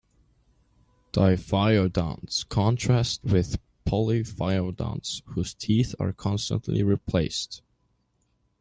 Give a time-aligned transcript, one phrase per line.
[1.13, 7.61] Diphyodonts contrast with polyphyodonts, whose teeth are constantly replaced.